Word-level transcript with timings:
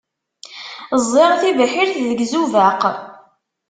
Ẓẓiɣ 1.01 1.31
tibḥirt 1.41 1.95
deg 2.09 2.19
Izubaq. 2.25 2.81